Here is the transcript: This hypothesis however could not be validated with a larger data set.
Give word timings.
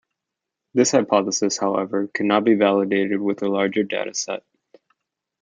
This 0.73 0.93
hypothesis 0.93 1.59
however 1.59 2.07
could 2.07 2.25
not 2.25 2.43
be 2.43 2.55
validated 2.55 3.21
with 3.21 3.43
a 3.43 3.47
larger 3.47 3.83
data 3.83 4.15
set. 4.15 4.43